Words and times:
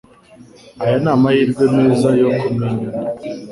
Aya 0.83 0.97
ni 1.03 1.09
amahirwe 1.15 1.63
meza 1.75 2.09
yo 2.21 2.29
kumenyana. 2.39 2.99